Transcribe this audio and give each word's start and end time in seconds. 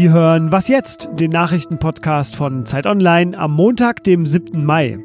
Sie 0.00 0.08
hören 0.08 0.50
Was 0.50 0.68
jetzt? 0.68 1.10
Den 1.12 1.30
Nachrichtenpodcast 1.30 2.34
von 2.34 2.64
Zeit 2.64 2.86
Online 2.86 3.36
am 3.36 3.52
Montag, 3.52 4.02
dem 4.02 4.24
7. 4.24 4.64
Mai. 4.64 4.98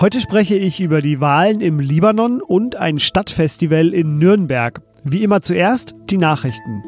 Heute 0.00 0.22
spreche 0.22 0.54
ich 0.54 0.80
über 0.80 1.02
die 1.02 1.20
Wahlen 1.20 1.60
im 1.60 1.80
Libanon 1.80 2.40
und 2.40 2.76
ein 2.76 2.98
Stadtfestival 2.98 3.88
in 3.88 4.16
Nürnberg. 4.16 4.80
Wie 5.04 5.22
immer 5.22 5.42
zuerst 5.42 5.94
die 6.08 6.16
Nachrichten. 6.16 6.82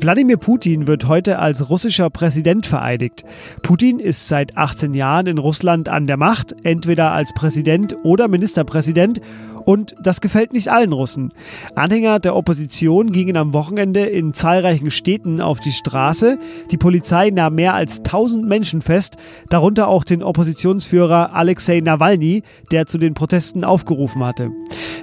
Wladimir 0.00 0.36
Putin 0.36 0.86
wird 0.86 1.08
heute 1.08 1.40
als 1.40 1.68
russischer 1.68 2.10
Präsident 2.10 2.64
vereidigt. 2.64 3.24
Putin 3.64 3.98
ist 3.98 4.28
seit 4.28 4.56
18 4.56 4.94
Jahren 4.94 5.26
in 5.26 5.38
Russland 5.38 5.88
an 5.88 6.06
der 6.06 6.16
Macht, 6.16 6.54
entweder 6.62 7.10
als 7.10 7.34
Präsident 7.34 7.96
oder 8.04 8.28
Ministerpräsident 8.28 9.20
und 9.64 9.94
das 10.02 10.20
gefällt 10.20 10.52
nicht 10.52 10.68
allen 10.68 10.92
Russen. 10.92 11.32
Anhänger 11.74 12.18
der 12.18 12.36
Opposition 12.36 13.12
gingen 13.12 13.36
am 13.36 13.52
Wochenende 13.52 14.00
in 14.06 14.34
zahlreichen 14.34 14.90
Städten 14.90 15.40
auf 15.40 15.60
die 15.60 15.72
Straße. 15.72 16.38
Die 16.70 16.76
Polizei 16.76 17.30
nahm 17.30 17.54
mehr 17.54 17.74
als 17.74 17.98
1000 17.98 18.46
Menschen 18.46 18.82
fest, 18.82 19.16
darunter 19.48 19.88
auch 19.88 20.04
den 20.04 20.22
Oppositionsführer 20.22 21.34
Alexei 21.34 21.80
Nawalny, 21.80 22.42
der 22.70 22.86
zu 22.86 22.98
den 22.98 23.14
Protesten 23.14 23.64
aufgerufen 23.64 24.24
hatte. 24.24 24.50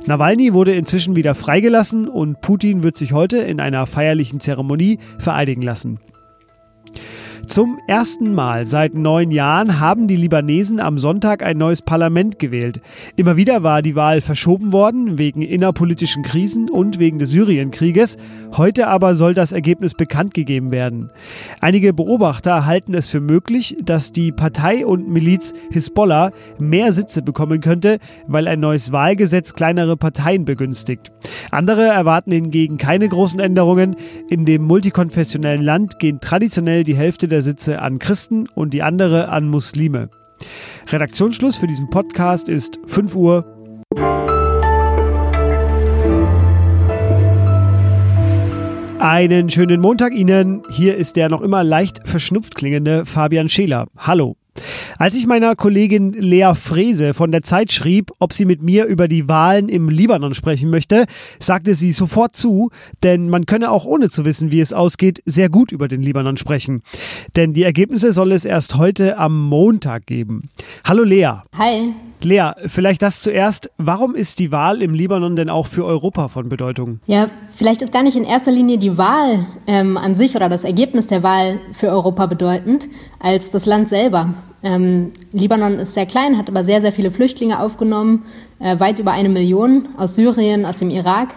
Nawalny 0.06 0.54
wurde 0.54 0.74
inzwischen 0.74 1.16
wieder 1.16 1.36
freigelassen 1.36 2.08
und 2.08 2.42
Putin 2.42 2.84
wird 2.84 2.96
sich 2.96 3.14
heute 3.14 3.38
in 3.38 3.60
einer 3.60 3.86
feierlichen 3.86 4.40
Zeremonie 4.40 5.00
vereidigen 5.20 5.62
lassen. 5.62 6.00
Zum 7.48 7.80
ersten 7.88 8.36
Mal 8.36 8.66
seit 8.66 8.94
neun 8.94 9.32
Jahren 9.32 9.80
haben 9.80 10.10
die 10.10 10.18
Libanesen 10.18 10.82
am 10.82 10.98
Sonntag 10.98 11.42
ein 11.44 11.58
neues 11.58 11.82
Parlament 11.82 12.40
gewählt. 12.40 12.82
Immer 13.16 13.38
wieder 13.38 13.64
war 13.64 13.82
die 13.82 13.96
Wahl 13.96 14.20
verschoben 14.20 14.74
worden, 14.74 15.18
wegen 15.18 15.42
innerpolitischen 15.42 16.24
Krisen 16.24 16.70
und 16.70 17.00
wegen 17.00 17.20
des 17.20 17.30
Syrienkrieges. 17.30 18.18
Heute 18.58 18.88
aber 18.88 19.16
soll 19.16 19.34
das 19.34 19.54
Ergebnis 19.54 19.94
bekannt 19.94 20.34
gegeben 20.34 20.72
werden. 20.72 21.10
Einige 21.62 21.94
Beobachter 21.94 22.66
halten 22.66 22.94
es 22.94 23.08
für 23.08 23.22
möglich, 23.22 23.78
dass 23.82 24.12
die 24.12 24.34
Partei 24.34 24.86
und 24.86 25.08
Miliz 25.08 25.54
Hisbollah 25.72 26.32
mehr 26.60 26.92
Sitze 26.92 27.22
bekommen 27.22 27.62
könnte, 27.62 28.00
weil 28.28 28.50
ein 28.50 28.60
neues 28.60 28.92
Wahlgesetz 28.92 29.54
kleinere 29.54 29.96
Parteien 29.96 30.44
begünstigt. 30.44 31.14
Andere 31.52 31.84
erwarten 31.84 32.32
hingegen 32.32 32.78
keine 32.78 33.08
großen 33.08 33.40
Änderungen. 33.40 33.96
In 34.30 34.46
dem 34.46 34.64
multikonfessionellen 34.64 35.64
Land 35.64 35.98
gehen 36.00 36.20
traditionell 36.20 36.84
die 36.84 36.96
Hälfte 36.96 37.28
der 37.28 37.37
der 37.38 37.44
Sitze 37.44 37.84
an 37.84 38.00
Christen 38.00 38.48
und 38.56 38.74
die 38.74 38.82
andere 38.82 39.30
an 39.30 39.48
Muslime. 39.48 40.10
Redaktionsschluss 40.88 41.58
für 41.58 41.68
diesen 41.68 41.88
Podcast 41.88 42.50
ist 42.50 42.80
5 42.88 43.16
Uhr. 43.16 43.46
Einen 48.98 49.52
schönen 49.52 49.82
Montag 49.82 50.14
Ihnen. 50.16 50.64
Hier 50.72 50.98
ist 50.98 51.16
der 51.16 51.30
noch 51.30 51.42
immer 51.42 51.64
leicht 51.64 52.08
verschnupft 52.08 52.56
klingende 52.56 53.06
Fabian 53.06 53.50
Scheler. 53.50 53.86
Hallo. 53.96 54.36
Als 54.98 55.16
ich 55.16 55.28
meiner 55.28 55.56
Kollegin 55.56 56.14
Lea 56.14 56.54
Frese 56.56 57.14
von 57.14 57.32
der 57.32 57.44
Zeit 57.44 57.72
schrieb, 57.72 58.12
ob 58.20 58.34
sie 58.34 58.46
mit 58.46 58.62
mir 58.62 58.86
über 58.86 59.08
die 59.08 59.28
Wahlen 59.28 59.70
im 59.70 59.90
Libanon 59.90 60.34
sprechen 60.34 60.70
möchte, 60.70 61.06
sagte 61.40 61.76
sie 61.76 61.92
sofort 61.92 62.36
zu, 62.36 62.72
denn 63.04 63.30
man 63.30 63.46
könne 63.46 63.72
auch 63.72 63.86
ohne 63.86 64.10
zu 64.10 64.26
wissen, 64.26 64.52
wie 64.52 64.62
es 64.62 64.74
ausgeht, 64.74 65.22
sehr 65.26 65.50
gut 65.50 65.72
über 65.72 65.88
den 65.88 66.02
Libanon 66.02 66.38
sprechen. 66.38 66.82
Denn 67.36 67.54
die 67.54 67.64
Ergebnisse 67.64 68.14
soll 68.14 68.32
es 68.32 68.46
erst 68.46 68.76
heute 68.76 69.18
am 69.18 69.40
Montag 69.40 70.06
geben. 70.06 70.50
Hallo 70.84 71.04
Lea. 71.04 71.32
Hi. 71.58 71.94
Lea, 72.24 72.52
vielleicht 72.66 73.04
das 73.04 73.22
zuerst. 73.22 73.70
Warum 73.78 74.16
ist 74.16 74.40
die 74.40 74.52
Wahl 74.52 74.82
im 74.82 74.94
Libanon 74.94 75.36
denn 75.36 75.50
auch 75.52 75.68
für 75.68 75.86
Europa 75.86 76.30
von 76.30 76.50
Bedeutung? 76.50 77.00
Ja, 77.06 77.30
vielleicht 77.56 77.84
ist 77.84 77.94
gar 77.94 78.02
nicht 78.02 78.18
in 78.18 78.24
erster 78.24 78.52
Linie 78.52 78.80
die 78.80 78.98
Wahl 78.98 79.46
ähm, 79.68 79.98
an 79.98 80.16
sich 80.16 80.36
oder 80.36 80.50
das 80.50 80.64
Ergebnis 80.64 81.08
der 81.08 81.22
Wahl 81.22 81.60
für 81.74 81.90
Europa 81.90 82.26
bedeutend, 82.26 82.88
als 83.20 83.52
das 83.52 83.66
Land 83.68 83.90
selber. 83.90 84.34
Ähm, 84.64 85.12
Libanon 85.32 85.80
ist 85.80 85.94
sehr 85.94 86.06
klein, 86.06 86.38
hat 86.38 86.50
aber 86.50 86.64
sehr, 86.64 86.82
sehr 86.82 86.92
viele 86.92 87.12
Flüchtlinge 87.12 87.60
aufgenommen, 87.60 88.26
äh, 88.60 88.80
weit 88.80 89.00
über 89.00 89.12
eine 89.12 89.30
Million 89.30 89.90
aus 89.98 90.16
Syrien, 90.16 90.66
aus 90.66 90.78
dem 90.78 90.90
Irak. 90.90 91.30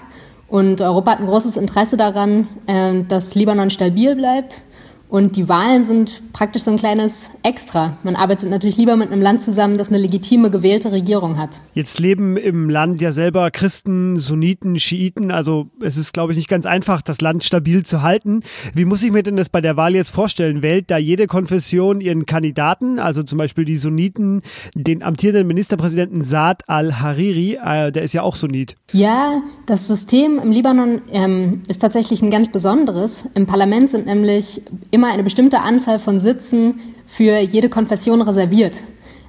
Und 0.48 0.80
Europa 0.80 1.12
hat 1.12 1.20
ein 1.20 1.26
großes 1.26 1.56
Interesse 1.56 1.96
daran, 1.96 2.48
äh, 2.66 3.02
dass 3.06 3.34
Libanon 3.34 3.70
stabil 3.70 4.16
bleibt 4.16 4.62
und 5.10 5.34
die 5.34 5.48
Wahlen 5.48 5.84
sind 5.84 6.22
praktisch 6.32 6.62
so 6.62 6.70
ein 6.70 6.76
kleines 6.76 7.26
Extra. 7.42 7.98
Man 8.04 8.14
arbeitet 8.14 8.48
natürlich 8.48 8.76
lieber 8.76 8.94
mit 8.94 9.10
einem 9.10 9.20
Land 9.20 9.42
zusammen, 9.42 9.76
das 9.76 9.88
eine 9.88 9.98
legitime 9.98 10.50
gewählte 10.50 10.92
Regierung 10.92 11.36
hat. 11.36 11.60
Jetzt 11.74 11.98
leben 11.98 12.36
im 12.36 12.70
Land 12.70 13.02
ja 13.02 13.10
selber 13.10 13.50
Christen, 13.50 14.16
Sunniten, 14.16 14.78
Schiiten. 14.78 15.32
Also 15.32 15.68
es 15.82 15.96
ist, 15.96 16.12
glaube 16.12 16.32
ich, 16.32 16.36
nicht 16.36 16.48
ganz 16.48 16.64
einfach, 16.64 17.02
das 17.02 17.20
Land 17.20 17.42
stabil 17.42 17.84
zu 17.84 18.02
halten. 18.02 18.42
Wie 18.72 18.84
muss 18.84 19.02
ich 19.02 19.10
mir 19.10 19.24
denn 19.24 19.36
das 19.36 19.48
bei 19.48 19.60
der 19.60 19.76
Wahl 19.76 19.96
jetzt 19.96 20.10
vorstellen? 20.10 20.62
Wählt 20.62 20.92
da 20.92 20.98
jede 20.98 21.26
Konfession 21.26 22.00
ihren 22.00 22.24
Kandidaten, 22.24 23.00
also 23.00 23.24
zum 23.24 23.38
Beispiel 23.38 23.64
die 23.64 23.76
Sunniten, 23.76 24.42
den 24.76 25.02
amtierenden 25.02 25.48
Ministerpräsidenten 25.48 26.22
Saad 26.22 26.68
al-Hariri, 26.68 27.58
äh, 27.64 27.90
der 27.90 28.04
ist 28.04 28.12
ja 28.12 28.22
auch 28.22 28.36
Sunnit. 28.36 28.76
Ja, 28.92 29.42
das 29.66 29.88
System 29.88 30.38
im 30.38 30.52
Libanon 30.52 31.00
ähm, 31.10 31.62
ist 31.66 31.80
tatsächlich 31.80 32.22
ein 32.22 32.30
ganz 32.30 32.50
besonderes. 32.50 33.24
Im 33.34 33.46
Parlament 33.46 33.90
sind 33.90 34.06
nämlich 34.06 34.62
immer 34.92 34.99
immer 35.00 35.08
eine 35.08 35.22
bestimmte 35.22 35.60
Anzahl 35.60 35.98
von 35.98 36.20
Sitzen 36.20 36.78
für 37.06 37.38
jede 37.38 37.70
Konfession 37.70 38.20
reserviert. 38.20 38.74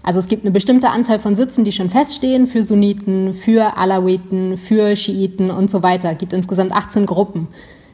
Also 0.03 0.19
es 0.19 0.27
gibt 0.27 0.43
eine 0.43 0.51
bestimmte 0.51 0.89
Anzahl 0.89 1.17
von 1.17 1.37
Sitzen, 1.37 1.63
die 1.63 1.71
schon 1.71 1.89
feststehen 1.89 2.45
für 2.45 2.61
Sunniten, 2.61 3.33
für 3.33 3.77
Alawiten, 3.77 4.57
für 4.57 4.97
Schiiten 4.97 5.49
und 5.49 5.71
so 5.71 5.81
weiter. 5.81 6.11
Es 6.11 6.17
gibt 6.17 6.33
insgesamt 6.33 6.73
18 6.73 7.05
Gruppen. 7.05 7.47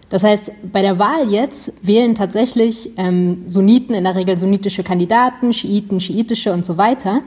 Das 0.09 0.23
heißt, 0.23 0.53
bei 0.73 0.81
der 0.81 0.97
Wahl 0.97 1.29
jetzt 1.29 1.71
wählen 1.83 2.15
tatsächlich 2.15 2.97
ähm, 2.97 3.43
Sunniten 3.45 3.93
in 3.93 4.05
der 4.05 4.15
Regel 4.15 4.39
sunnitische 4.39 4.81
Kandidaten, 4.81 5.53
Schiiten, 5.53 5.99
schiitische 5.99 6.53
und 6.53 6.65
so 6.65 6.79
weiter. 6.79 7.21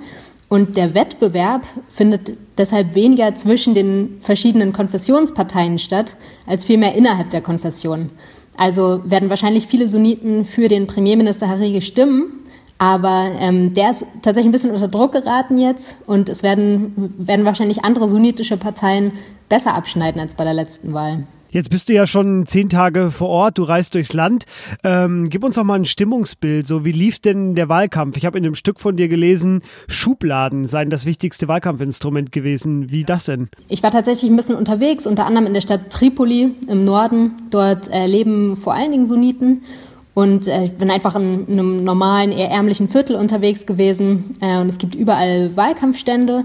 Und 0.49 0.77
der 0.77 0.95
Wettbewerb 0.95 1.65
findet 1.87 2.37
deshalb 2.59 2.97
weniger 2.97 3.37
zwischen 3.37 3.77
den 3.77 4.17
verschiedenen 4.19 4.73
Konfessionsparteien 4.73 5.79
statt, 5.79 6.17
als 6.45 6.65
vielmehr 6.65 6.97
innerhalb 6.97 7.31
der 7.31 7.41
Konfession. 7.41 8.11
Also 8.61 9.01
werden 9.07 9.31
wahrscheinlich 9.31 9.67
viele 9.67 9.89
Sunniten 9.89 10.45
für 10.45 10.69
den 10.69 10.87
Premierminister 10.87 11.49
Hariri 11.49 11.81
stimmen. 11.81 12.45
Aber 12.77 13.31
ähm, 13.39 13.73
der 13.73 13.91
ist 13.91 14.05
tatsächlich 14.21 14.51
ein 14.51 14.53
bisschen 14.53 14.71
unter 14.71 14.89
Druck 14.89 15.13
geraten 15.13 15.57
jetzt 15.57 15.97
und 16.07 16.29
es 16.29 16.43
werden, 16.43 17.15
werden 17.17 17.47
wahrscheinlich 17.47 17.85
andere 17.85 18.07
sunnitische 18.07 18.59
Parteien 18.59 19.13
besser 19.49 19.75
abschneiden 19.75 20.21
als 20.21 20.35
bei 20.35 20.45
der 20.45 20.53
letzten 20.53 20.93
Wahl. 20.93 21.25
Jetzt 21.51 21.71
bist 21.71 21.89
du 21.89 21.93
ja 21.93 22.07
schon 22.07 22.47
zehn 22.47 22.69
Tage 22.69 23.11
vor 23.11 23.29
Ort, 23.29 23.59
du 23.59 23.65
reist 23.65 23.95
durchs 23.95 24.13
Land. 24.13 24.45
Ähm, 24.85 25.29
gib 25.29 25.43
uns 25.43 25.57
doch 25.57 25.65
mal 25.65 25.75
ein 25.75 25.85
Stimmungsbild. 25.85 26.65
So, 26.67 26.85
wie 26.85 26.93
lief 26.93 27.19
denn 27.19 27.57
der 27.57 27.69
Wahlkampf? 27.69 28.17
Ich 28.17 28.25
habe 28.25 28.39
in 28.39 28.45
einem 28.45 28.55
Stück 28.55 28.79
von 28.79 28.97
dir 28.97 29.09
gelesen, 29.09 29.63
Schubladen 29.89 30.67
seien 30.67 30.91
das 30.91 31.07
wichtigste 31.07 31.49
Wahlkampfinstrument 31.49 32.31
gewesen. 32.31 32.93
Wie 32.93 33.03
das 33.03 33.25
denn? 33.25 33.49
Ich 33.69 33.83
war 33.83 33.91
tatsächlich 33.91 34.31
ein 34.31 34.37
bisschen 34.37 34.55
unterwegs, 34.55 35.07
unter 35.07 35.27
anderem 35.27 35.49
in 35.49 35.55
der 35.55 35.61
Stadt 35.61 35.91
Tripoli 35.91 36.53
im 36.69 36.85
Norden. 36.85 37.33
Dort 37.51 37.91
äh, 37.91 38.07
leben 38.07 38.57
vor 38.57 38.75
allen 38.75 38.93
Dingen 38.93 39.07
Sunniten. 39.07 39.63
Und 40.15 40.47
äh, 40.47 40.67
ich 40.67 40.73
bin 40.73 40.91
einfach 40.91 41.17
in, 41.17 41.47
in, 41.49 41.59
einem 41.59 41.83
normalen, 41.83 42.31
eher 42.31 42.51
ärmlichen 42.51 42.89
Viertel 42.89 43.17
unterwegs 43.17 43.67
gewesen. 43.67 44.37
Äh, 44.41 44.61
und 44.61 44.69
es 44.69 44.79
gibt 44.79 44.95
überall 44.95 45.57
Wahlkampfstände. 45.57 46.45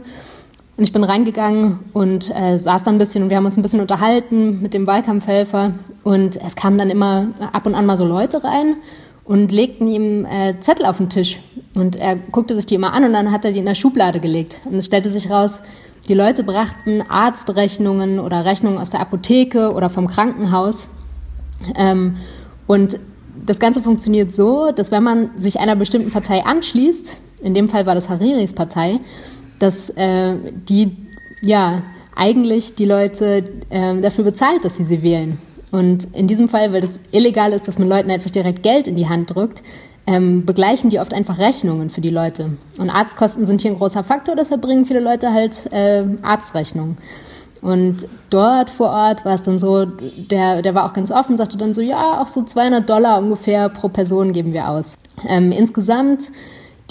Und 0.78 0.84
ich 0.84 0.91
bin 0.91 1.03
reingegangen 1.03 1.80
und 1.94 2.34
äh, 2.36 2.58
saß 2.58 2.84
dann 2.84 2.96
ein 2.96 2.97
bisschen 2.97 3.24
und 3.24 3.30
wir 3.30 3.38
haben 3.38 3.46
uns 3.46 3.56
ein 3.56 3.62
bisschen 3.62 3.80
unterhalten 3.80 4.62
mit 4.62 4.74
dem 4.74 4.86
Wahlkampfhelfer. 4.86 5.74
Und 6.03 6.36
es 6.36 6.56
kamen 6.56 6.78
dann 6.78 6.90
immer 6.90 7.28
ab 7.53 7.66
und 7.66 7.75
an 7.75 7.86
mal 7.86 7.96
so 7.96 8.06
Leute 8.06 8.44
rein 8.44 8.75
und 9.24 9.52
legten 9.52 9.88
ihm 9.88 10.25
äh, 10.25 10.59
Zettel 10.59 10.86
auf 10.86 10.97
den 10.97 11.09
Tisch. 11.09 11.40
Und 11.75 11.96
er 11.96 12.16
guckte 12.16 12.56
sich 12.56 12.66
die 12.66 12.75
immer 12.75 12.94
an 12.94 13.06
und 13.06 13.13
dann 13.13 13.31
hat 13.31 13.46
er 13.46 13.53
die 13.53 13.59
in 13.59 13.66
der 13.66 13.75
Schublade 13.75 14.19
gelegt. 14.19 14.59
Und 14.66 14.75
es 14.75 14.86
stellte 14.86 15.09
sich 15.09 15.30
raus, 15.30 15.62
die 16.09 16.13
Leute 16.13 16.44
brachten 16.44 17.02
Arztrechnungen 17.02 18.19
oder 18.19 18.46
Rechnungen 18.46 18.78
aus 18.78 18.90
der 18.90 19.00
Apotheke 19.00 19.71
oder 19.71 19.89
vom 19.89 20.07
Krankenhaus. 20.07 20.89
Ähm, 21.75 22.18
und 22.68 23.00
das 23.45 23.60
Ganze 23.60 23.81
funktioniert 23.81 24.36
so, 24.36 24.71
dass 24.71 24.92
wenn 24.92 25.04
man 25.04 25.30
sich 25.38 25.60
einer 25.60 25.75
bestimmten 25.75 26.12
Partei 26.12 26.45
anschließt, 26.45 27.18
in 27.42 27.54
dem 27.54 27.69
Fall 27.69 27.86
war 27.86 27.95
das 27.95 28.10
Hariris 28.10 28.54
Partei, 28.54 29.00
dass 29.60 29.90
äh, 29.92 30.36
die 30.69 30.96
ja 31.42 31.84
eigentlich 32.16 32.75
die 32.75 32.86
Leute 32.86 33.44
äh, 33.69 34.02
dafür 34.02 34.24
bezahlt, 34.24 34.63
dass 34.63 34.78
sie 34.78 34.86
sie 34.86 35.04
wählen. 35.04 35.40
Und 35.72 36.07
in 36.13 36.28
diesem 36.28 36.48
Fall, 36.48 36.72
weil 36.72 36.81
das 36.81 37.00
illegal 37.12 37.52
ist, 37.52 37.68
dass 37.68 37.78
man 37.78 37.90
Leuten 37.90 38.10
einfach 38.10 38.31
direkt 38.31 38.63
Geld 38.63 38.88
in 38.88 38.96
die 38.96 39.10
Hand 39.10 39.36
drückt, 39.36 39.62
ähm, 40.07 40.46
begleichen 40.46 40.90
die 40.90 41.00
oft 41.00 41.13
einfach 41.13 41.40
Rechnungen 41.40 41.90
für 41.90 42.02
die 42.02 42.12
Leute. 42.12 42.52
Und 42.78 42.90
Arztkosten 42.90 43.46
sind 43.46 43.62
hier 43.62 43.72
ein 43.72 43.78
großer 43.78 44.04
Faktor, 44.04 44.36
deshalb 44.36 44.62
bringen 44.62 44.86
viele 44.86 45.00
Leute 45.00 45.34
halt 45.34 45.72
äh, 45.72 46.06
Arztrechnungen. 46.22 46.98
Und 47.62 48.07
dort 48.30 48.69
vor 48.69 48.90
Ort 48.90 49.25
war 49.25 49.34
es 49.34 49.42
dann 49.42 49.57
so, 49.57 49.86
der, 49.86 50.62
der 50.62 50.75
war 50.75 50.86
auch 50.86 50.94
ganz 50.94 51.10
offen, 51.10 51.36
sagte 51.36 51.57
dann 51.57 51.74
so, 51.74 51.81
ja, 51.81 52.22
auch 52.22 52.28
so 52.28 52.44
200 52.44 52.88
Dollar 52.88 53.18
ungefähr 53.18 53.69
pro 53.69 53.90
Person 53.90 54.34
geben 54.34 54.54
wir 54.54 54.69
aus. 54.69 54.98
Ähm, 55.28 55.52
insgesamt 55.52 56.30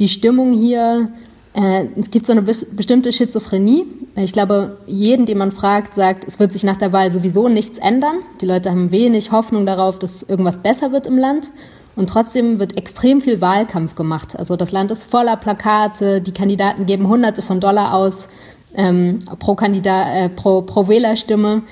die 0.01 0.09
Stimmung 0.09 0.53
hier 0.53 1.09
äh, 1.55 1.87
es 1.97 2.11
gibt 2.11 2.27
so 2.27 2.33
eine 2.33 2.43
bestimmte 2.43 3.13
Schizophrenie. 3.13 3.87
Ich 4.17 4.33
glaube, 4.33 4.79
jeden, 4.87 5.25
den 5.25 5.39
man 5.39 5.53
fragt, 5.53 5.95
sagt, 5.95 6.25
es 6.27 6.39
wird 6.39 6.53
sich 6.53 6.65
nach 6.65 6.77
der 6.77 6.93
Wahl 6.93 7.13
sowieso 7.13 7.49
nichts 7.49 7.79
ändern. 7.79 8.17
Die 8.41 8.47
Leute 8.47 8.71
haben 8.71 8.91
wenig 8.91 9.33
Hoffnung 9.33 9.65
darauf, 9.65 9.99
dass 9.99 10.23
irgendwas 10.23 10.59
besser 10.59 10.93
wird 10.93 11.07
im 11.07 11.17
Land. 11.17 11.51
Und 11.97 12.09
trotzdem 12.09 12.59
wird 12.59 12.77
extrem 12.77 13.21
viel 13.21 13.41
Wahlkampf 13.41 13.95
gemacht. 13.95 14.37
Also 14.37 14.57
das 14.57 14.73
Land 14.73 14.91
ist 14.91 15.05
voller 15.05 15.37
Plakate, 15.37 16.21
die 16.21 16.33
Kandidaten 16.33 16.87
geben 16.87 17.09
Hunderte 17.09 17.43
von 17.43 17.61
Dollar 17.61 17.95
aus 17.95 18.29
ähm, 18.75 19.21
pro, 19.39 19.55
Kandidat, 19.55 20.09
äh, 20.09 20.29
pro, 20.29 20.63
pro 20.63 20.89
Wählerstimme. 20.89 21.63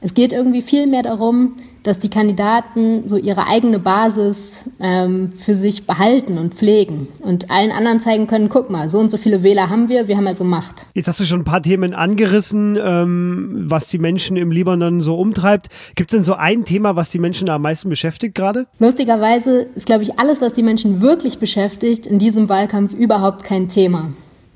Es 0.00 0.14
geht 0.14 0.32
irgendwie 0.32 0.62
viel 0.62 0.86
mehr 0.86 1.02
darum, 1.02 1.56
dass 1.82 1.98
die 1.98 2.10
Kandidaten 2.10 3.08
so 3.08 3.16
ihre 3.16 3.46
eigene 3.46 3.78
Basis 3.78 4.68
ähm, 4.80 5.32
für 5.36 5.54
sich 5.54 5.86
behalten 5.86 6.38
und 6.38 6.54
pflegen 6.54 7.08
und 7.20 7.50
allen 7.50 7.72
anderen 7.72 8.00
zeigen 8.00 8.26
können, 8.26 8.48
guck 8.48 8.70
mal, 8.70 8.90
so 8.90 8.98
und 8.98 9.10
so 9.10 9.16
viele 9.18 9.42
Wähler 9.42 9.68
haben 9.68 9.88
wir, 9.88 10.08
wir 10.08 10.16
haben 10.16 10.26
also 10.26 10.44
Macht. 10.44 10.86
Jetzt 10.94 11.08
hast 11.08 11.20
du 11.20 11.24
schon 11.24 11.40
ein 11.40 11.44
paar 11.44 11.62
Themen 11.62 11.94
angerissen, 11.94 12.78
ähm, 12.82 13.64
was 13.66 13.88
die 13.88 13.98
Menschen 13.98 14.36
im 14.36 14.50
Libanon 14.50 15.00
so 15.00 15.16
umtreibt. 15.16 15.68
Gibt 15.94 16.12
es 16.12 16.16
denn 16.16 16.22
so 16.22 16.34
ein 16.34 16.64
Thema, 16.64 16.96
was 16.96 17.10
die 17.10 17.18
Menschen 17.18 17.48
am 17.48 17.62
meisten 17.62 17.88
beschäftigt 17.88 18.34
gerade? 18.34 18.66
Lustigerweise 18.78 19.66
ist, 19.74 19.86
glaube 19.86 20.02
ich, 20.04 20.18
alles, 20.18 20.40
was 20.40 20.52
die 20.52 20.62
Menschen 20.62 21.00
wirklich 21.00 21.38
beschäftigt, 21.38 22.06
in 22.06 22.18
diesem 22.18 22.48
Wahlkampf 22.48 22.94
überhaupt 22.94 23.44
kein 23.44 23.68
Thema. 23.68 24.10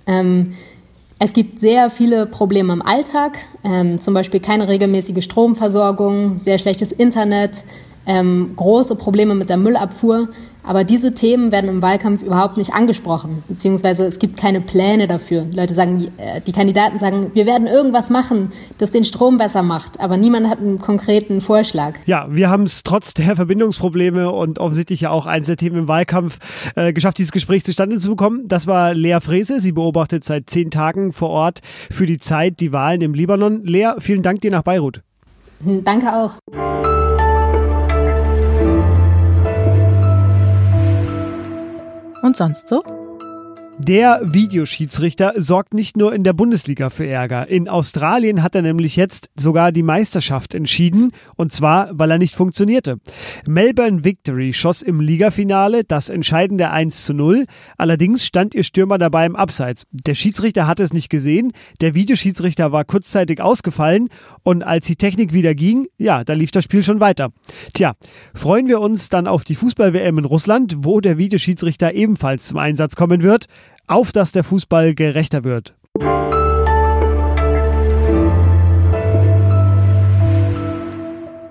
Ähm, 0.07 0.55
es 1.19 1.33
gibt 1.33 1.61
sehr 1.61 1.89
viele 1.89 2.27
Probleme 2.27 2.73
im 2.73 2.83
Alltag, 2.83 3.39
ähm, 3.65 4.01
zum 4.01 4.13
Beispiel 4.13 4.41
keine 4.41 4.69
regelmäßige 4.69 5.25
Stromversorgung, 5.25 6.39
sehr 6.39 6.59
schlechtes 6.59 6.93
Internet, 6.93 7.65
ähm, 8.07 8.53
große 8.57 8.97
Probleme 8.97 9.35
mit 9.35 9.51
der 9.51 9.57
Müllabfuhr. 9.57 10.29
Aber 10.67 10.83
diese 10.83 11.15
Themen 11.15 11.53
werden 11.53 11.71
im 11.71 11.81
Wahlkampf 11.81 12.23
überhaupt 12.23 12.57
nicht 12.57 12.75
angesprochen, 12.75 13.45
beziehungsweise 13.47 14.05
es 14.05 14.19
gibt 14.19 14.37
keine 14.37 14.61
Pläne 14.61 15.07
dafür. 15.07 15.43
Die 15.43 15.57
Leute 15.57 15.75
sagen, 15.75 16.09
äh, 16.17 16.41
die 16.41 16.51
Kandidaten 16.51 16.99
sagen, 16.99 17.31
wir 17.35 17.47
werden 17.47 17.69
irgendwas 17.69 18.11
machen, 18.11 18.51
das 18.79 18.91
den 18.91 19.05
Strom 19.05 19.39
besser 19.39 19.63
macht, 19.63 20.01
aber 20.01 20.17
niemand 20.17 20.49
hat 20.49 20.59
einen 20.59 20.81
konkreten 20.81 21.41
Vorschlag. 21.41 21.95
Ja, 22.07 22.27
wir 22.29 22.51
haben 22.51 22.65
es 22.65 22.83
trotz 22.83 23.15
der 23.15 23.37
Verbindungsprobleme 23.37 24.33
und 24.33 24.59
offensichtlich 24.59 25.03
ja 25.03 25.11
auch 25.11 25.27
eins 25.27 25.47
der 25.47 25.57
Themen 25.57 25.77
im 25.77 25.89
Wahlkampf 25.89 26.41
äh, 26.75 26.93
geschafft, 26.93 27.19
dieses 27.19 27.31
Gespräch 27.31 27.63
zustande 27.63 28.01
zu 28.01 28.11
bekommen. 28.11 28.49
Das 28.49 28.67
war 28.67 28.93
Lea 28.93 29.19
Frese. 29.23 29.61
Sie 29.61 29.73
beobachtet 29.73 30.25
seit 30.25 30.51
zehn 30.51 30.73
Tagen 30.73 31.13
vor 31.13 31.31
Ort 31.31 31.61
für 31.93 32.07
die 32.07 32.19
Zeit 32.19 32.59
die 32.59 32.73
Wahlen 32.73 33.03
im 33.03 33.15
Libanon. 33.15 33.65
Lea, 33.65 33.93
vielen 34.01 34.23
Dank 34.23 34.41
dir 34.41 34.51
nach 34.51 34.63
Beirut. 34.63 35.03
Danke 35.61 36.13
auch. 36.13 36.96
Sonst 42.37 42.69
so? 42.69 42.96
Der 43.79 44.23
Videoschiedsrichter 44.25 45.35
sorgt 45.37 45.75
nicht 45.75 45.99
nur 45.99 46.15
in 46.15 46.25
der 46.25 46.33
Bundesliga 46.33 46.89
für 46.89 47.07
Ärger. 47.07 47.47
In 47.49 47.69
Australien 47.69 48.43
hat 48.43 48.55
er 48.55 48.63
nämlich 48.63 48.97
jetzt 48.97 49.29
sogar 49.37 49.71
die 49.71 49.83
Meisterschaft 49.83 50.55
entschieden, 50.55 51.13
und 51.37 51.53
zwar, 51.53 51.91
weil 51.93 52.11
er 52.11 52.17
nicht 52.17 52.35
funktionierte. 52.35 52.97
Melbourne 53.47 54.03
Victory 54.03 54.55
schoss 54.55 54.81
im 54.81 55.01
Ligafinale 55.01 55.85
das 55.85 56.09
entscheidende 56.09 56.71
1 56.71 57.05
zu 57.05 57.13
0, 57.13 57.45
allerdings 57.77 58.25
stand 58.25 58.55
ihr 58.55 58.63
Stürmer 58.63 58.97
dabei 58.97 59.27
im 59.27 59.37
Abseits. 59.37 59.85
Der 59.91 60.15
Schiedsrichter 60.15 60.67
hatte 60.67 60.83
es 60.83 60.95
nicht 60.95 61.11
gesehen, 61.11 61.53
der 61.83 61.95
Videoschiedsrichter 61.95 62.73
war 62.73 62.87
kurzzeitig 62.87 63.43
ausgefallen 63.43 64.09
und 64.43 64.63
als 64.63 64.87
die 64.87 64.97
Technik 64.97 65.35
wieder 65.35 65.55
ging, 65.55 65.87
ja, 65.99 66.25
da 66.25 66.33
lief 66.33 66.51
das 66.51 66.65
Spiel 66.65 66.83
schon 66.83 67.01
weiter. 67.01 67.29
Tja, 67.75 67.93
freuen 68.35 68.69
wir 68.69 68.81
uns 68.81 69.11
dann 69.11 69.27
auf 69.27 69.45
die 69.45 69.55
Fußball-WM 69.55 70.17
in 70.17 70.25
Russland, 70.25 70.77
wo 70.79 71.03
der 71.03 71.19
Videoschiedsrichter 71.19 71.93
ebenfalls 71.93 72.49
zum 72.49 72.57
Einsatz 72.57 72.97
kommen 72.97 73.23
wird 73.23 73.49
auf 73.87 74.13
dass 74.13 74.33
der 74.33 74.45
Fußball 74.45 74.95
gerechter 74.95 75.45
wird. 75.45 75.75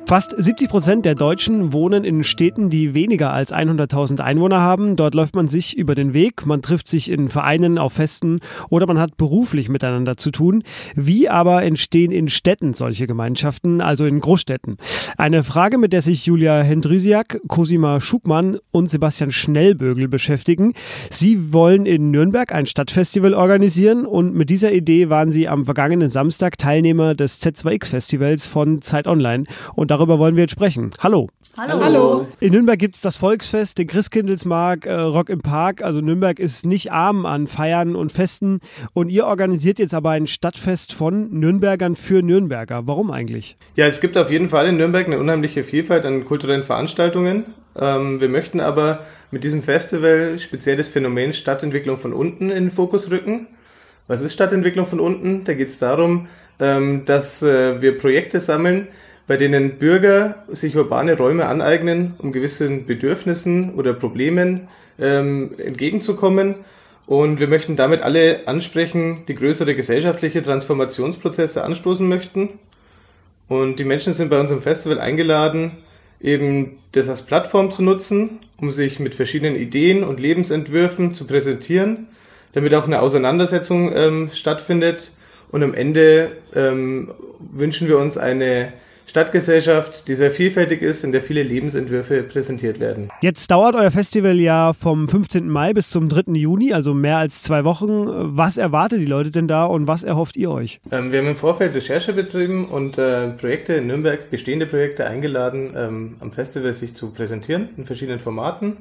Fast 0.07 0.35
70 0.37 0.69
Prozent 0.69 1.05
der 1.07 1.15
Deutschen 1.15 1.73
wohnen 1.73 2.03
in 2.03 2.23
Städten, 2.23 2.69
die 2.69 2.93
weniger 2.93 3.33
als 3.33 3.51
100.000 3.51 4.19
Einwohner 4.21 4.61
haben. 4.61 4.95
Dort 4.95 5.15
läuft 5.15 5.35
man 5.35 5.47
sich 5.47 5.75
über 5.75 5.95
den 5.95 6.13
Weg, 6.13 6.45
man 6.45 6.61
trifft 6.61 6.87
sich 6.87 7.09
in 7.09 7.27
Vereinen, 7.27 7.79
auf 7.79 7.93
Festen 7.93 8.39
oder 8.69 8.85
man 8.85 8.99
hat 8.99 9.17
beruflich 9.17 9.67
miteinander 9.67 10.15
zu 10.15 10.29
tun. 10.29 10.61
Wie 10.95 11.27
aber 11.27 11.63
entstehen 11.63 12.11
in 12.11 12.29
Städten 12.29 12.75
solche 12.75 13.07
Gemeinschaften, 13.07 13.81
also 13.81 14.05
in 14.05 14.19
Großstädten? 14.19 14.77
Eine 15.17 15.43
Frage, 15.43 15.79
mit 15.79 15.91
der 15.91 16.03
sich 16.03 16.27
Julia 16.27 16.61
Hendrysiak, 16.61 17.41
Cosima 17.47 17.99
Schugmann 17.99 18.59
und 18.69 18.91
Sebastian 18.91 19.31
Schnellbögel 19.31 20.07
beschäftigen. 20.07 20.73
Sie 21.09 21.51
wollen 21.51 21.87
in 21.87 22.11
Nürnberg 22.11 22.53
ein 22.53 22.67
Stadtfestival 22.67 23.33
organisieren 23.33 24.05
und 24.05 24.35
mit 24.35 24.51
dieser 24.51 24.71
Idee 24.71 25.09
waren 25.09 25.31
sie 25.31 25.47
am 25.47 25.65
vergangenen 25.65 26.09
Samstag 26.09 26.59
Teilnehmer 26.59 27.15
des 27.15 27.41
Z2X-Festivals 27.41 28.45
von 28.45 28.83
Zeit 28.83 29.07
Online 29.07 29.45
und 29.73 29.94
darüber 29.95 30.19
wollen 30.19 30.35
wir 30.35 30.43
jetzt 30.43 30.51
sprechen. 30.51 30.91
Hallo. 30.99 31.29
Hallo. 31.57 31.79
Hallo. 31.81 32.27
In 32.41 32.51
Nürnberg 32.51 32.77
gibt 32.77 32.95
es 32.95 33.01
das 33.01 33.15
Volksfest, 33.15 33.77
den 33.77 33.87
Christkindlesmarkt, 33.87 34.85
äh, 34.85 34.93
Rock 34.93 35.29
im 35.29 35.39
Park. 35.39 35.81
Also 35.81 36.01
Nürnberg 36.01 36.37
ist 36.37 36.65
nicht 36.65 36.91
arm 36.91 37.25
an 37.25 37.47
Feiern 37.47 37.95
und 37.95 38.11
Festen. 38.11 38.59
Und 38.93 39.07
ihr 39.07 39.25
organisiert 39.25 39.79
jetzt 39.79 39.93
aber 39.93 40.11
ein 40.11 40.27
Stadtfest 40.27 40.91
von 40.91 41.29
Nürnbergern 41.31 41.95
für 41.95 42.21
Nürnberger. 42.21 42.87
Warum 42.87 43.09
eigentlich? 43.09 43.55
Ja, 43.75 43.85
es 43.85 44.01
gibt 44.01 44.17
auf 44.17 44.29
jeden 44.29 44.49
Fall 44.49 44.67
in 44.67 44.75
Nürnberg 44.75 45.07
eine 45.07 45.17
unheimliche 45.17 45.63
Vielfalt 45.63 46.05
an 46.05 46.25
kulturellen 46.25 46.63
Veranstaltungen. 46.63 47.45
Ähm, 47.77 48.19
wir 48.19 48.27
möchten 48.27 48.59
aber 48.59 49.05
mit 49.31 49.45
diesem 49.45 49.63
Festival 49.63 50.37
speziell 50.39 50.75
das 50.75 50.89
Phänomen 50.89 51.31
Stadtentwicklung 51.31 51.97
von 51.99 52.11
unten 52.11 52.49
in 52.49 52.65
den 52.65 52.71
Fokus 52.71 53.11
rücken. 53.11 53.47
Was 54.07 54.19
ist 54.19 54.33
Stadtentwicklung 54.33 54.87
von 54.87 54.99
unten? 54.99 55.45
Da 55.45 55.53
geht 55.53 55.69
es 55.69 55.79
darum, 55.79 56.27
ähm, 56.59 57.03
dass 57.05 57.41
äh, 57.43 57.81
wir 57.81 57.97
Projekte 57.97 58.41
sammeln, 58.41 58.87
bei 59.27 59.37
denen 59.37 59.77
Bürger 59.77 60.43
sich 60.49 60.75
urbane 60.75 61.17
Räume 61.17 61.45
aneignen, 61.45 62.13
um 62.19 62.31
gewissen 62.31 62.85
Bedürfnissen 62.85 63.73
oder 63.75 63.93
Problemen 63.93 64.67
ähm, 64.99 65.51
entgegenzukommen. 65.57 66.55
Und 67.07 67.39
wir 67.39 67.47
möchten 67.47 67.75
damit 67.75 68.01
alle 68.01 68.47
ansprechen, 68.47 69.23
die 69.27 69.35
größere 69.35 69.75
gesellschaftliche 69.75 70.41
Transformationsprozesse 70.41 71.63
anstoßen 71.63 72.07
möchten. 72.07 72.49
Und 73.47 73.79
die 73.79 73.83
Menschen 73.83 74.13
sind 74.13 74.29
bei 74.29 74.39
unserem 74.39 74.61
Festival 74.61 74.99
eingeladen, 74.99 75.71
eben 76.19 76.77
das 76.93 77.09
als 77.09 77.23
Plattform 77.23 77.71
zu 77.71 77.83
nutzen, 77.83 78.39
um 78.57 78.71
sich 78.71 78.99
mit 78.99 79.13
verschiedenen 79.13 79.55
Ideen 79.55 80.03
und 80.03 80.19
Lebensentwürfen 80.19 81.13
zu 81.13 81.27
präsentieren, 81.27 82.07
damit 82.53 82.73
auch 82.73 82.85
eine 82.85 83.01
Auseinandersetzung 83.01 83.91
ähm, 83.95 84.29
stattfindet. 84.33 85.11
Und 85.51 85.61
am 85.61 85.75
Ende 85.75 86.31
ähm, 86.55 87.11
wünschen 87.39 87.87
wir 87.87 87.99
uns 87.99 88.17
eine 88.17 88.73
Stadtgesellschaft, 89.07 90.07
die 90.07 90.15
sehr 90.15 90.31
vielfältig 90.31 90.81
ist, 90.81 91.03
in 91.03 91.11
der 91.11 91.21
viele 91.21 91.43
Lebensentwürfe 91.43 92.23
präsentiert 92.23 92.79
werden. 92.79 93.09
Jetzt 93.21 93.49
dauert 93.51 93.75
euer 93.75 93.91
Festival 93.91 94.35
ja 94.39 94.73
vom 94.73 95.07
15. 95.07 95.47
Mai 95.47 95.73
bis 95.73 95.89
zum 95.89 96.09
3. 96.09 96.33
Juni, 96.33 96.73
also 96.73 96.93
mehr 96.93 97.17
als 97.17 97.43
zwei 97.43 97.63
Wochen. 97.63 98.07
Was 98.37 98.57
erwartet 98.57 99.01
die 99.01 99.05
Leute 99.05 99.31
denn 99.31 99.47
da 99.47 99.65
und 99.65 99.87
was 99.87 100.03
erhofft 100.03 100.35
ihr 100.37 100.51
euch? 100.51 100.79
Ähm, 100.91 101.11
wir 101.11 101.19
haben 101.19 101.27
im 101.27 101.35
Vorfeld 101.35 101.75
Recherche 101.75 102.13
betrieben 102.13 102.65
und 102.65 102.97
äh, 102.97 103.29
Projekte 103.29 103.73
in 103.75 103.87
Nürnberg, 103.87 104.29
bestehende 104.29 104.65
Projekte 104.65 105.05
eingeladen, 105.05 105.73
ähm, 105.75 106.15
am 106.19 106.31
Festival 106.31 106.73
sich 106.73 106.95
zu 106.95 107.11
präsentieren 107.11 107.69
in 107.77 107.85
verschiedenen 107.85 108.19
Formaten. 108.19 108.77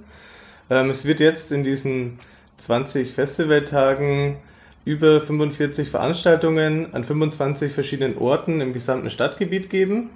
Ähm, 0.70 0.90
es 0.90 1.04
wird 1.04 1.20
jetzt 1.20 1.52
in 1.52 1.62
diesen 1.62 2.18
20 2.58 3.12
Festivaltagen 3.12 4.36
über 4.84 5.20
45 5.20 5.88
Veranstaltungen 5.88 6.92
an 6.94 7.04
25 7.04 7.72
verschiedenen 7.72 8.18
Orten 8.18 8.60
im 8.60 8.72
gesamten 8.72 9.10
Stadtgebiet 9.10 9.70
geben. 9.70 10.10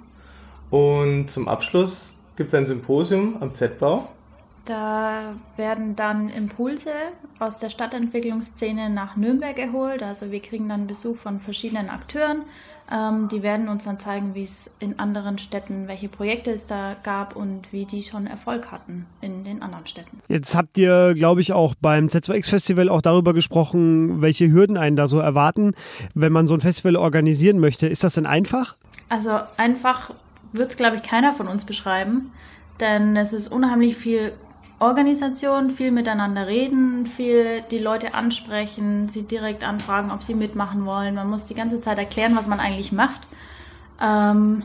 Und 0.69 1.29
zum 1.29 1.47
Abschluss 1.47 2.15
gibt 2.35 2.49
es 2.49 2.55
ein 2.55 2.67
Symposium 2.67 3.37
am 3.39 3.55
Z-Bau. 3.55 4.07
Da 4.65 5.33
werden 5.57 5.95
dann 5.95 6.29
Impulse 6.29 6.91
aus 7.39 7.57
der 7.57 7.71
Stadtentwicklungsszene 7.71 8.91
nach 8.91 9.15
Nürnberg 9.15 9.57
erholt. 9.57 10.03
Also 10.03 10.31
wir 10.31 10.41
kriegen 10.41 10.69
dann 10.69 10.85
Besuch 10.85 11.17
von 11.17 11.39
verschiedenen 11.39 11.89
Akteuren. 11.89 12.43
Ähm, 12.91 13.29
die 13.29 13.41
werden 13.41 13.67
uns 13.67 13.85
dann 13.85 13.99
zeigen, 13.99 14.35
wie 14.35 14.43
es 14.43 14.69
in 14.79 14.99
anderen 14.99 15.39
Städten, 15.39 15.87
welche 15.87 16.07
Projekte 16.07 16.51
es 16.51 16.67
da 16.67 16.95
gab 17.01 17.35
und 17.35 17.73
wie 17.73 17.85
die 17.85 18.03
schon 18.03 18.27
Erfolg 18.27 18.71
hatten 18.71 19.07
in 19.21 19.38
den 19.59 19.63
anderen 19.63 19.85
Städten. 19.85 20.21
Jetzt 20.27 20.55
habt 20.55 20.77
ihr, 20.77 21.13
glaube 21.15 21.41
ich, 21.41 21.53
auch 21.53 21.75
beim 21.79 22.07
Z2X 22.07 22.49
Festival 22.49 22.89
auch 22.89 23.01
darüber 23.01 23.33
gesprochen, 23.33 24.21
welche 24.21 24.51
Hürden 24.51 24.77
einen 24.77 24.95
da 24.95 25.07
so 25.07 25.19
erwarten, 25.19 25.73
wenn 26.13 26.31
man 26.31 26.47
so 26.47 26.53
ein 26.53 26.61
Festival 26.61 26.95
organisieren 26.95 27.59
möchte. 27.59 27.87
Ist 27.87 28.03
das 28.03 28.15
denn 28.15 28.25
einfach? 28.25 28.75
Also 29.09 29.39
einfach 29.57 30.11
wird 30.53 30.71
es, 30.71 30.77
glaube 30.77 30.95
ich, 30.95 31.03
keiner 31.03 31.33
von 31.33 31.47
uns 31.47 31.65
beschreiben. 31.65 32.31
Denn 32.79 33.17
es 33.17 33.33
ist 33.33 33.51
unheimlich 33.51 33.97
viel 33.97 34.31
Organisation, 34.79 35.71
viel 35.71 35.91
miteinander 35.91 36.47
reden, 36.47 37.05
viel 37.05 37.61
die 37.69 37.79
Leute 37.79 38.13
ansprechen, 38.13 39.09
sie 39.09 39.23
direkt 39.23 39.65
anfragen, 39.65 40.11
ob 40.11 40.23
sie 40.23 40.35
mitmachen 40.35 40.85
wollen. 40.85 41.15
Man 41.15 41.29
muss 41.29 41.45
die 41.45 41.55
ganze 41.55 41.81
Zeit 41.81 41.97
erklären, 41.97 42.35
was 42.37 42.47
man 42.47 42.61
eigentlich 42.61 42.93
macht. 42.93 43.21
Ähm, 44.01 44.63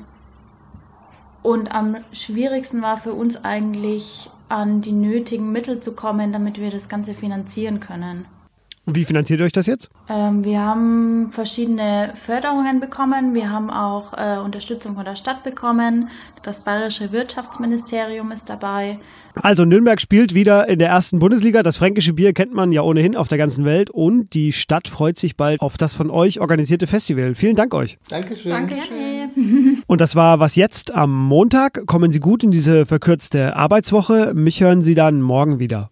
und 1.45 1.73
am 1.73 1.99
schwierigsten 2.13 2.81
war 2.81 2.97
für 2.97 3.13
uns 3.13 3.45
eigentlich, 3.45 4.31
an 4.49 4.81
die 4.81 4.93
nötigen 4.93 5.53
Mittel 5.53 5.81
zu 5.81 5.93
kommen, 5.93 6.33
damit 6.33 6.59
wir 6.59 6.71
das 6.71 6.89
Ganze 6.89 7.13
finanzieren 7.13 7.81
können. 7.81 8.25
Und 8.87 8.97
wie 8.97 9.05
finanziert 9.05 9.41
ihr 9.41 9.47
euch 9.47 9.53
das 9.53 9.67
jetzt? 9.67 9.91
Ähm, 10.09 10.43
wir 10.43 10.61
haben 10.61 11.33
verschiedene 11.33 12.15
Förderungen 12.17 12.81
bekommen. 12.81 13.35
Wir 13.35 13.51
haben 13.51 13.71
auch 13.71 14.15
äh, 14.15 14.39
Unterstützung 14.39 14.95
von 14.95 15.05
der 15.05 15.17
Stadt 15.17 15.43
bekommen. 15.43 16.09
Das 16.43 16.61
Bayerische 16.61 17.13
Wirtschaftsministerium 17.13 18.33
ist 18.33 18.49
dabei. 18.49 18.99
Also 19.35 19.67
Nürnberg 19.67 20.01
spielt 20.01 20.35
wieder 20.35 20.69
in 20.69 20.79
der 20.79 20.89
ersten 20.89 21.19
Bundesliga. 21.19 21.63
Das 21.63 21.77
fränkische 21.77 22.15
Bier 22.15 22.33
kennt 22.33 22.55
man 22.55 22.73
ja 22.73 22.83
ohnehin 22.83 23.17
auf 23.17 23.29
der 23.29 23.39
ganzen 23.39 23.67
Welt. 23.67 23.91
Und 23.91 24.33
die 24.33 24.53
Stadt 24.53 24.89
freut 24.89 25.19
sich 25.19 25.37
bald 25.37 25.61
auf 25.61 25.77
das 25.77 25.95
von 25.95 26.11
euch 26.11 26.41
organisierte 26.41 26.87
Festival. 26.87 27.35
Vielen 27.35 27.57
Dank 27.57 27.75
euch. 27.75 27.99
Dankeschön. 28.09 28.53
Dankeschön. 28.53 29.74
Und 29.87 30.01
das 30.01 30.17
war 30.17 30.41
was 30.41 30.57
jetzt 30.57 30.95
am 30.95 31.13
Montag. 31.27 31.87
Kommen 31.87 32.11
Sie 32.11 32.21
gut 32.21 32.43
in 32.43 32.51
diese 32.51 32.87
verkürzte 32.87 33.55
Arbeitswoche. 33.57 34.33
Mich 34.35 34.61
hören 34.63 34.81
Sie 34.83 34.95
dann 34.95 35.21
morgen 35.21 35.59
wieder. 35.59 35.91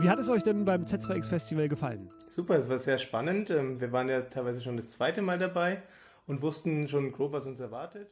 Wie 0.00 0.08
hat 0.08 0.18
es 0.18 0.28
euch 0.28 0.42
denn 0.42 0.64
beim 0.64 0.84
Z2X 0.84 1.28
Festival 1.28 1.68
gefallen? 1.68 2.08
Super, 2.28 2.56
es 2.56 2.68
war 2.68 2.78
sehr 2.78 2.98
spannend. 2.98 3.50
Ähm, 3.50 3.80
Wir 3.80 3.92
waren 3.92 4.08
ja 4.08 4.20
teilweise 4.22 4.62
schon 4.62 4.76
das 4.76 4.90
zweite 4.90 5.22
Mal 5.22 5.38
dabei 5.38 5.82
und 6.26 6.42
wussten 6.42 6.88
schon 6.88 7.12
grob, 7.12 7.32
was 7.32 7.46
uns 7.46 7.60
erwartet. 7.60 8.08